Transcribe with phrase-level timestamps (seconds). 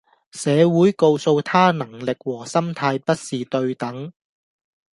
[0.31, 4.11] 社會告訴他能力和心態不是對等